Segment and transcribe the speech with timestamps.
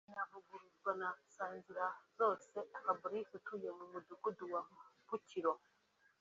[0.11, 4.61] inavuguruzwa na Nsanzirazose Fabrice utuye mu mudugudu wa
[5.07, 5.53] Bukiro